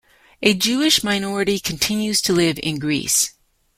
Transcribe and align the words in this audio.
A 0.41 0.55
Jewish 0.55 1.03
minority 1.03 1.59
continues 1.59 2.21
to 2.21 2.33
live 2.33 2.57
in 2.63 2.79
Greece. 2.79 3.35